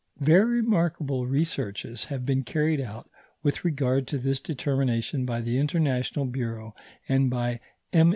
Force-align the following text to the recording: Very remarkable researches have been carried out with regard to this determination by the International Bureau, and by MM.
Very 0.19 0.61
remarkable 0.63 1.27
researches 1.27 2.05
have 2.05 2.25
been 2.25 2.41
carried 2.41 2.81
out 2.81 3.07
with 3.43 3.63
regard 3.63 4.07
to 4.07 4.17
this 4.17 4.39
determination 4.39 5.27
by 5.27 5.41
the 5.41 5.59
International 5.59 6.25
Bureau, 6.25 6.73
and 7.07 7.29
by 7.29 7.59
MM. 7.93 8.09